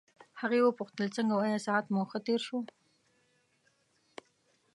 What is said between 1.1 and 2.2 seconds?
څنګه وو آیا ساعت مو ښه